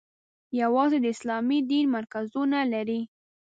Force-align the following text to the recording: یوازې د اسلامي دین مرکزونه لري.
یوازې 0.61 0.97
د 1.01 1.05
اسلامي 1.15 1.59
دین 1.71 1.85
مرکزونه 1.97 2.59
لري. 2.73 3.01